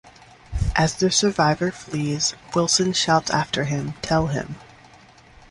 As 0.75 0.95
the 0.95 1.11
survivor 1.11 1.69
flees, 1.71 2.33
Wilson 2.55 2.91
shouts 2.91 3.29
after 3.29 3.65
him 3.65 3.93
Tell 4.01 4.25
him... 4.25 4.55